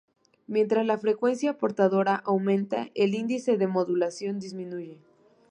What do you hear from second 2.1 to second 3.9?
aumenta, el índice de